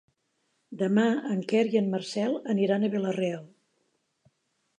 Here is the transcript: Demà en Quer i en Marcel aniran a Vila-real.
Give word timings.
Demà 0.79 1.03
en 1.35 1.43
Quer 1.51 1.61
i 1.75 1.81
en 1.81 1.91
Marcel 1.91 2.39
aniran 2.55 2.89
a 2.89 2.91
Vila-real. 2.97 3.45